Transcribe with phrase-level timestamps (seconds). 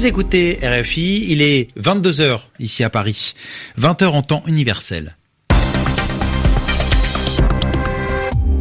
[0.00, 3.34] Vous écoutez RFI, il est 22h ici à Paris,
[3.78, 5.18] 20h en temps universel.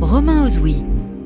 [0.02, 0.76] Romain Ozoui.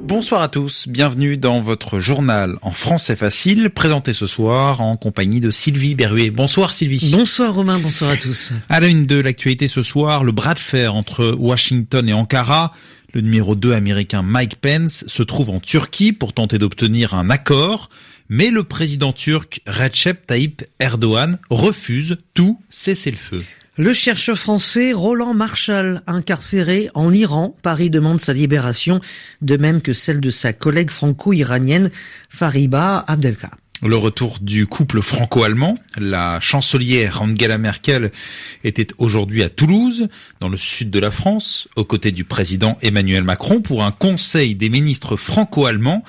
[0.03, 5.39] Bonsoir à tous, bienvenue dans votre journal en français facile, présenté ce soir en compagnie
[5.39, 6.29] de Sylvie Berruet.
[6.29, 7.09] Bonsoir Sylvie.
[7.11, 8.53] Bonsoir Romain, bonsoir à tous.
[8.69, 12.71] À la une de l'actualité ce soir, le bras de fer entre Washington et Ankara.
[13.13, 17.89] Le numéro 2 américain Mike Pence se trouve en Turquie pour tenter d'obtenir un accord,
[18.29, 23.43] mais le président turc Recep Tayyip Erdogan refuse tout cessez-le-feu.
[23.75, 29.01] Le chercheur français Roland Marshall, incarcéré en Iran, Paris demande sa libération,
[29.41, 31.89] de même que celle de sa collègue franco-iranienne
[32.29, 33.49] Fariba Abdelka.
[33.81, 38.11] Le retour du couple franco-allemand, la chancelière Angela Merkel
[38.63, 40.07] était aujourd'hui à Toulouse,
[40.39, 44.55] dans le sud de la France, aux côtés du président Emmanuel Macron pour un conseil
[44.55, 46.03] des ministres franco-allemands.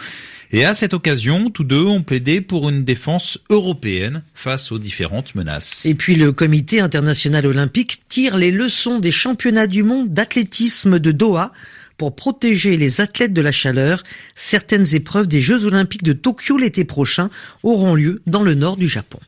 [0.55, 5.34] Et à cette occasion, tous deux ont plaidé pour une défense européenne face aux différentes
[5.34, 5.84] menaces.
[5.84, 11.11] Et puis le comité international olympique tire les leçons des championnats du monde d'athlétisme de
[11.11, 11.51] Doha
[11.98, 14.05] pour protéger les athlètes de la chaleur.
[14.37, 17.31] Certaines épreuves des Jeux olympiques de Tokyo l'été prochain
[17.65, 19.19] auront lieu dans le nord du Japon.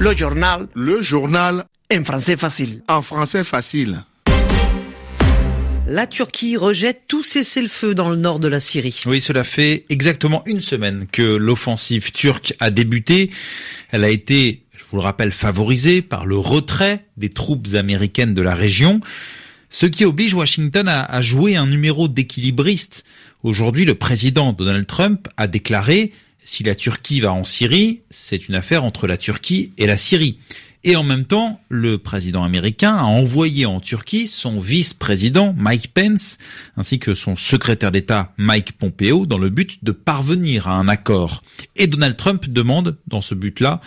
[0.00, 0.66] Le journal.
[0.74, 1.66] Le journal.
[1.94, 2.82] En français facile.
[2.88, 4.02] En français facile.
[5.90, 9.00] La Turquie rejette tout cessez-le-feu dans le nord de la Syrie.
[9.06, 13.30] Oui, cela fait exactement une semaine que l'offensive turque a débuté.
[13.90, 18.42] Elle a été, je vous le rappelle, favorisée par le retrait des troupes américaines de
[18.42, 19.00] la région,
[19.70, 23.04] ce qui oblige Washington à, à jouer un numéro d'équilibriste.
[23.42, 26.12] Aujourd'hui, le président Donald Trump a déclaré
[26.44, 30.38] si la Turquie va en Syrie, c'est une affaire entre la Turquie et la Syrie.
[30.88, 36.38] Et en même temps, le président américain a envoyé en Turquie son vice-président Mike Pence
[36.78, 41.42] ainsi que son secrétaire d'État Mike Pompeo dans le but de parvenir à un accord.
[41.76, 43.82] Et Donald Trump demande, dans ce but-là,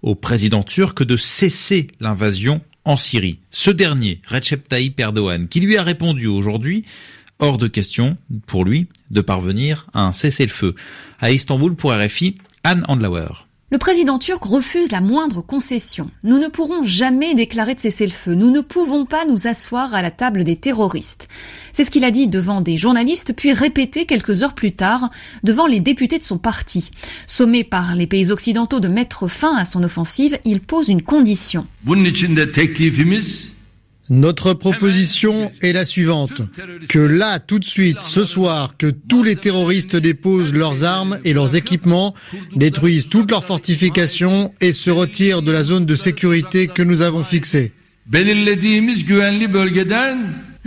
[0.00, 3.38] au président turc de cesser l'invasion en Syrie.
[3.50, 6.86] Ce dernier, Recep Tayyip Erdogan, qui lui a répondu aujourd'hui,
[7.38, 8.16] hors de question
[8.46, 10.74] pour lui de parvenir à un cessez-le-feu.
[11.20, 13.45] À Istanbul pour RFI, Anne Andlauer.
[13.68, 16.08] Le président turc refuse la moindre concession.
[16.22, 18.36] Nous ne pourrons jamais déclarer de cessez-le-feu.
[18.36, 21.26] Nous ne pouvons pas nous asseoir à la table des terroristes.
[21.72, 25.10] C'est ce qu'il a dit devant des journalistes, puis répété quelques heures plus tard
[25.42, 26.92] devant les députés de son parti.
[27.26, 31.66] Sommé par les pays occidentaux de mettre fin à son offensive, il pose une condition.
[34.08, 36.42] Notre proposition est la suivante.
[36.88, 41.32] Que là, tout de suite, ce soir, que tous les terroristes déposent leurs armes et
[41.32, 42.14] leurs équipements,
[42.54, 47.24] détruisent toutes leurs fortifications et se retirent de la zone de sécurité que nous avons
[47.24, 47.72] fixée.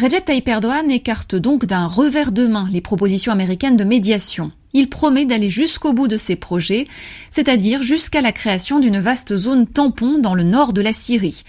[0.01, 4.51] Recep Tayyip Erdogan écarte donc d'un revers de main les propositions américaines de médiation.
[4.73, 6.88] Il promet d'aller jusqu'au bout de ses projets,
[7.31, 11.44] c'est-à-dire jusqu'à la création d'une vaste zone tampon dans le nord de la Syrie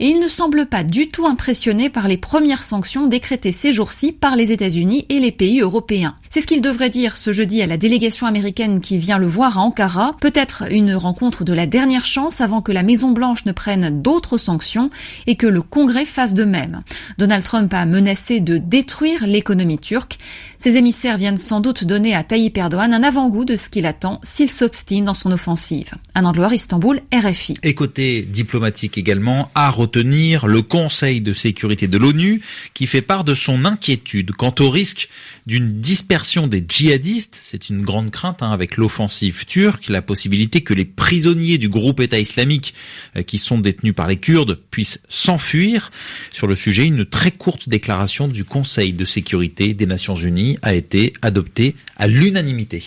[0.00, 4.12] et il ne semble pas du tout impressionné par les premières sanctions décrétées ces jours-ci
[4.12, 6.16] par les États-Unis et les pays européens.
[6.30, 9.58] C'est ce qu'il devrait dire ce jeudi à la délégation américaine qui vient le voir
[9.58, 14.02] à Ankara, peut-être une rencontre de la dernière chance avant que la Maison-Blanche ne prenne
[14.02, 14.90] d'autres sanctions
[15.26, 16.82] et que le Congrès fasse de même.
[17.18, 20.18] Donald Trump a menacé de détruire l'économie turque.
[20.58, 24.20] Ses émissaires viennent sans doute donner à Tayyip Erdogan un avant-goût de ce qu'il attend
[24.22, 25.92] s'il s'obstine dans son offensive.
[26.14, 27.54] Un Anglois Istanbul, RFI.
[27.62, 27.74] Et
[28.22, 32.42] diplomatique également, à retenir le Conseil de sécurité de l'ONU
[32.74, 35.08] qui fait part de son inquiétude quant au risque
[35.46, 37.38] d'une dispersion des djihadistes.
[37.40, 42.00] C'est une grande crainte hein, avec l'offensive turque, la possibilité que les prisonniers du groupe
[42.00, 42.74] État islamique
[43.14, 45.92] euh, qui sont détenus par les Kurdes puissent s'enfuir.
[46.32, 50.74] Sur le sujet, une très courte déclaration du Conseil de sécurité des Nations Unies a
[50.74, 52.82] été adoptée à l'unanimité.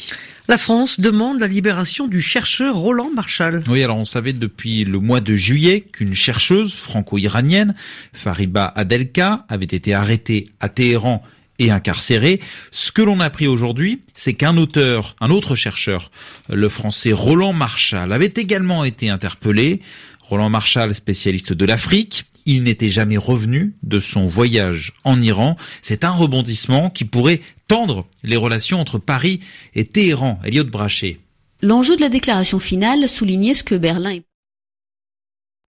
[0.50, 3.62] La France demande la libération du chercheur Roland Marshall.
[3.70, 7.76] Oui, alors on savait depuis le mois de juillet qu'une chercheuse franco-iranienne,
[8.14, 11.24] Fariba Adelka, avait été arrêtée à Téhéran
[11.60, 12.40] et incarcérée.
[12.72, 16.10] Ce que l'on a appris aujourd'hui, c'est qu'un auteur, un autre chercheur,
[16.50, 19.82] le français Roland Marshall, avait également été interpellé.
[20.22, 25.56] Roland Marshall, spécialiste de l'Afrique, il n'était jamais revenu de son voyage en Iran.
[25.82, 29.42] C'est un rebondissement qui pourrait tendre les relations entre Paris
[29.76, 30.40] et Téhéran.
[30.44, 31.20] Elliot Brachet.
[31.62, 34.20] L'enjeu de la déclaration finale soulignait ce que Berlin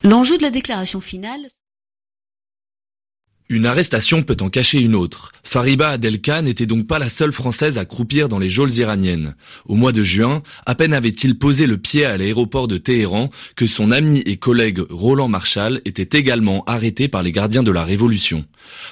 [0.03, 1.49] L'enjeu de la déclaration finale
[3.53, 5.33] une arrestation peut en cacher une autre.
[5.43, 9.35] Fariba Adelka n'était donc pas la seule Française à croupir dans les geôles iraniennes.
[9.67, 13.67] Au mois de juin, à peine avait-il posé le pied à l'aéroport de Téhéran que
[13.67, 18.45] son ami et collègue Roland Marshall était également arrêté par les gardiens de la Révolution.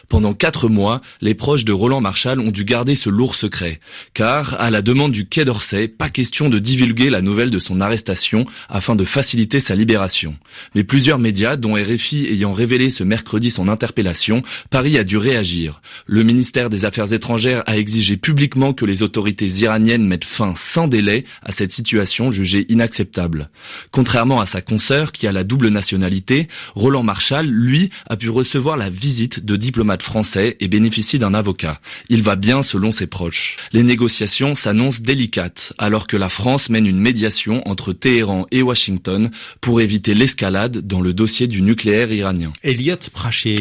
[0.08, 3.80] Pendant quatre mois, les proches de Roland Marshall ont dû garder ce lourd secret,
[4.14, 7.80] car, à la demande du Quai d'Orsay, pas question de divulguer la nouvelle de son
[7.80, 10.36] arrestation afin de faciliter sa libération.
[10.74, 15.80] Mais plusieurs médias, dont RFI ayant révélé ce mercredi son interpellation, Paris a dû réagir.
[16.06, 20.88] Le ministère des Affaires étrangères a exigé publiquement que les autorités iraniennes mettent fin sans
[20.88, 23.50] délai à cette situation jugée inacceptable.
[23.90, 28.76] Contrairement à sa consoeur qui a la double nationalité, Roland Marshall, lui, a pu recevoir
[28.76, 31.80] la visite de diplomates français et bénéficie d'un avocat.
[32.08, 33.56] Il va bien selon ses proches.
[33.72, 39.30] Les négociations s'annoncent délicates alors que la France mène une médiation entre Téhéran et Washington
[39.60, 42.52] pour éviter l'escalade dans le dossier du nucléaire iranien.
[42.62, 43.56] Elliot Praché.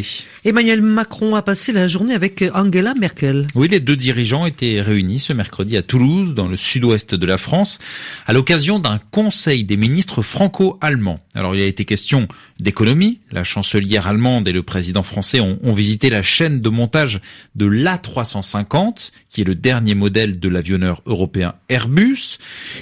[0.45, 3.47] Emmanuel Macron a passé la journée avec Angela Merkel.
[3.55, 7.37] Oui, les deux dirigeants étaient réunis ce mercredi à Toulouse, dans le sud-ouest de la
[7.37, 7.79] France,
[8.25, 11.19] à l'occasion d'un conseil des ministres franco-allemands.
[11.35, 12.27] Alors il a été question
[12.59, 13.19] d'économie.
[13.31, 17.19] La chancelière allemande et le président français ont, ont visité la chaîne de montage
[17.55, 22.37] de l'A350, qui est le dernier modèle de l'avionneur européen Airbus.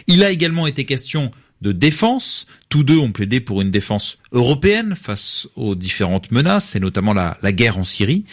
[0.07, 1.31] Il a également été question
[1.61, 2.45] de défense.
[2.69, 7.37] Tous deux ont plaidé pour une défense européenne face aux différentes menaces, et notamment la,
[7.41, 8.25] la, guerre en Syrie.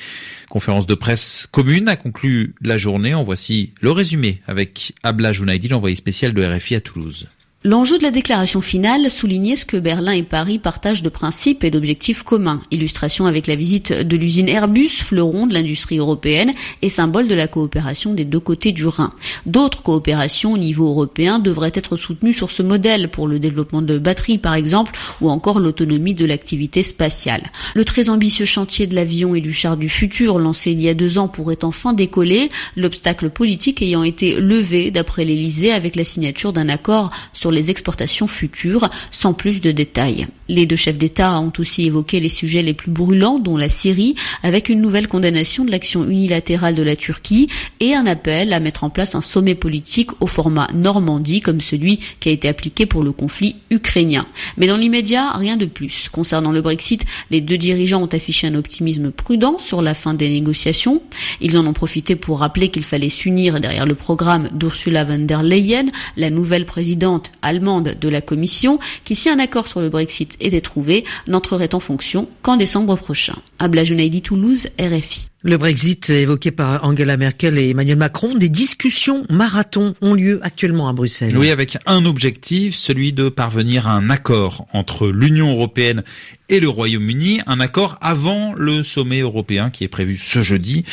[0.49, 3.15] Conférence de presse commune a conclu la journée.
[3.15, 7.29] En voici le résumé avec Abla Jounaidi, l'envoyé spécial de RFI à Toulouse.
[7.65, 11.71] L'enjeu de la déclaration finale soulignait ce que Berlin et Paris partagent de principes et
[11.71, 12.61] d'objectifs communs.
[12.73, 17.47] Illustration avec la visite de l'usine Airbus, fleuron de l'industrie européenne et symbole de la
[17.47, 19.11] coopération des deux côtés du Rhin.
[19.47, 23.97] D'autres coopérations au niveau européen devraient être soutenues sur ce modèle pour le développement de
[23.97, 27.45] batteries par exemple ou encore l'autonomie de l'activité spatiale.
[27.77, 30.95] Le très ambitieux chantier de l'avion et du char du futur lancé il y a
[30.95, 36.53] deux ans pourrait enfin décoller, l'obstacle politique ayant été levé d'après l'Elysée avec la signature
[36.53, 40.27] d'un accord sur les exportations futures, sans plus de détails.
[40.49, 44.15] Les deux chefs d'État ont aussi évoqué les sujets les plus brûlants, dont la Syrie,
[44.43, 47.47] avec une nouvelle condamnation de l'action unilatérale de la Turquie
[47.81, 52.01] et un appel à mettre en place un sommet politique au format Normandie, comme celui
[52.21, 54.27] qui a été appliqué pour le conflit ukrainien.
[54.57, 56.09] Mais dans l'immédiat, rien de plus.
[56.11, 60.29] Concernant le Brexit, les deux dirigeants ont affiché un optimisme prudent sur la fin des
[60.29, 61.03] négociations.
[61.41, 65.43] Ils en ont profité pour rappeler qu'il fallait s'unir derrière le programme d'Ursula von der
[65.43, 70.37] Leyen, la nouvelle présidente allemande de la Commission, qui, si un accord sur le Brexit
[70.41, 73.37] était trouvé, n'entrerait en fonction qu'en décembre prochain.
[73.59, 75.32] Abla Junaidi Toulouse, RFI.
[75.45, 80.89] Le Brexit évoqué par Angela Merkel et Emmanuel Macron, des discussions marathon ont lieu actuellement
[80.89, 81.37] à Bruxelles.
[81.37, 86.05] Oui, avec un objectif, celui de parvenir à un accord entre l'Union européenne
[86.49, 90.85] et le Royaume-Uni, un accord avant le sommet européen qui est prévu ce jeudi.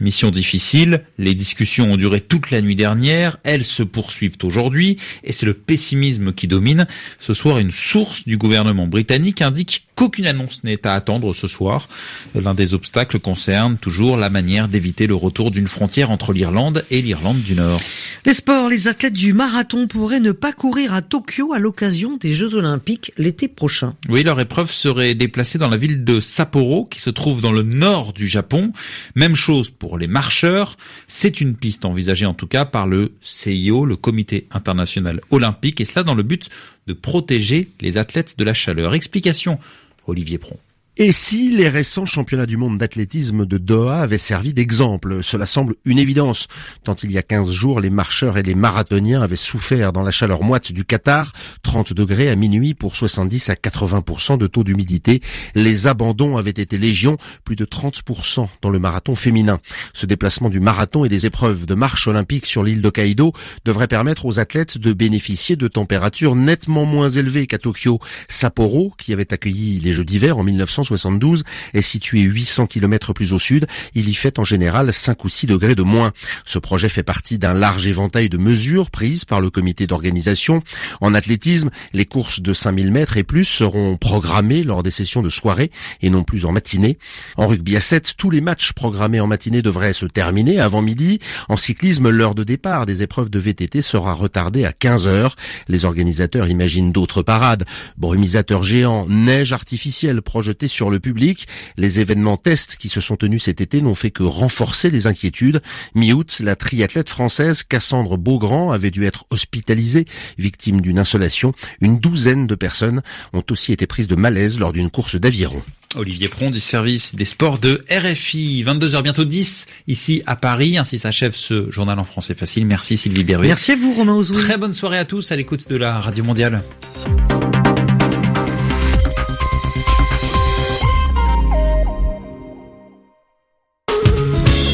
[0.00, 5.32] Mission difficile, les discussions ont duré toute la nuit dernière, elles se poursuivent aujourd'hui et
[5.32, 6.86] c'est le pessimisme qui domine.
[7.18, 11.86] Ce soir, une source du gouvernement britannique indique qu'aucune annonce n'est à attendre ce soir.
[12.34, 17.02] L'un des obstacles concerne toujours la manière d'éviter le retour d'une frontière entre l'Irlande et
[17.02, 17.78] l'Irlande du Nord.
[18.24, 22.32] Les sports, les athlètes du marathon pourraient ne pas courir à Tokyo à l'occasion des
[22.32, 23.94] Jeux Olympiques l'été prochain.
[24.08, 27.62] Oui, leur épreuve serait déplacée dans la ville de Sapporo, qui se trouve dans le
[27.62, 28.72] nord du Japon.
[29.16, 30.78] Même chose pour les marcheurs.
[31.08, 35.84] C'est une piste envisagée en tout cas par le CIO, le Comité international olympique, et
[35.84, 36.48] cela dans le but
[36.86, 38.94] de protéger les athlètes de la chaleur.
[38.94, 39.58] Explication,
[40.06, 40.58] Olivier Pron.
[40.96, 45.22] Et si les récents championnats du monde d'athlétisme de Doha avaient servi d'exemple?
[45.22, 46.48] Cela semble une évidence,
[46.82, 50.10] tant il y a 15 jours, les marcheurs et les marathoniens avaient souffert dans la
[50.10, 55.22] chaleur moite du Qatar, 30 degrés à minuit pour 70 à 80% de taux d'humidité.
[55.54, 59.60] Les abandons avaient été légion, plus de 30% dans le marathon féminin.
[59.94, 63.32] Ce déplacement du marathon et des épreuves de marche olympique sur l'île d'Hokkaido
[63.64, 68.00] devrait permettre aux athlètes de bénéficier de températures nettement moins élevées qu'à Tokyo.
[68.28, 71.44] Sapporo, qui avait accueilli les Jeux d'hiver en 1960, 72
[71.74, 73.66] est situé 800 km plus au sud.
[73.94, 76.12] Il y fait en général 5 ou 6 degrés de moins.
[76.44, 80.62] Ce projet fait partie d'un large éventail de mesures prises par le comité d'organisation.
[81.00, 85.30] En athlétisme, les courses de 5000 mètres et plus seront programmées lors des sessions de
[85.30, 85.70] soirée
[86.02, 86.98] et non plus en matinée.
[87.36, 91.18] En rugby à 7, tous les matchs programmés en matinée devraient se terminer avant midi.
[91.48, 95.36] En cyclisme, l'heure de départ des épreuves de VTT sera retardée à 15 heures.
[95.68, 97.64] Les organisateurs imaginent d'autres parades.
[97.96, 101.46] Brumisateurs géants, neige artificielle projetée sur le public.
[101.76, 105.60] Les événements tests qui se sont tenus cet été n'ont fait que renforcer les inquiétudes.
[105.94, 110.06] Mi-août, la triathlète française Cassandre Beaugrand avait dû être hospitalisée,
[110.38, 111.52] victime d'une insolation.
[111.80, 115.62] Une douzaine de personnes ont aussi été prises de malaise lors d'une course d'aviron.
[115.96, 118.62] Olivier Pron du service des sports de RFI.
[118.64, 120.78] 22h bientôt 10 ici à Paris.
[120.78, 122.64] Ainsi s'achève ce journal en français facile.
[122.64, 123.48] Merci Sylvie Bervé.
[123.48, 124.40] Merci à vous Romain Ozoui.
[124.42, 126.62] Très bonne soirée à tous à l'écoute de la Radio Mondiale.